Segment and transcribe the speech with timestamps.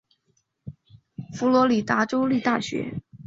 [1.35, 2.99] 佛罗里达州立大学。